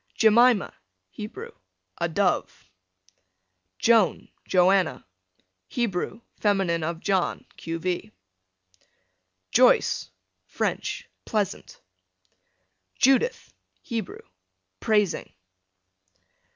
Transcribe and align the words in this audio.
Jemima, 0.15 0.73
Hebrew, 1.11 1.51
a 1.99 2.09
dove. 2.09 2.71
Joan, 3.77 4.29
Joanna. 4.47 5.05
Hebrew, 5.67 6.21
fem. 6.37 6.59
of 6.81 6.99
John, 7.01 7.45
q. 7.55 7.77
v. 7.77 8.11
Joyce, 9.51 10.09
French, 10.47 11.07
pleasant. 11.23 11.79
Judith, 12.97 13.53
Hebrew, 13.83 14.23
praising. 14.79 15.31